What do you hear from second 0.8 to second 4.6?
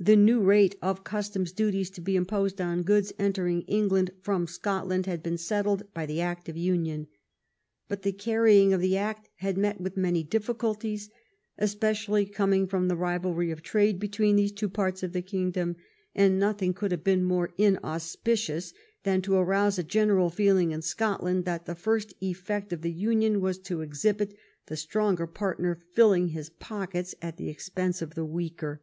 of customs duties to be imposed on goods entering England from